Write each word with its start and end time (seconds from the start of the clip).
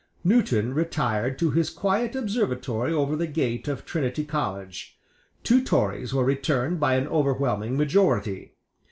Newton 0.23 0.73
retired 0.73 1.37
to 1.37 1.51
his 1.51 1.69
quiet 1.69 2.15
observatory 2.15 2.91
over 2.91 3.15
the 3.15 3.27
gate 3.27 3.67
of 3.67 3.85
Trinity 3.85 4.25
College. 4.25 4.97
Two 5.43 5.63
Tories 5.63 6.11
were 6.11 6.25
returned 6.25 6.79
by 6.79 6.95
an 6.95 7.07
overwhelming 7.07 7.77
majority. 7.77 8.55